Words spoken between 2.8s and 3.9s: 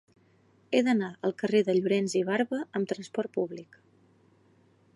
trasport públic.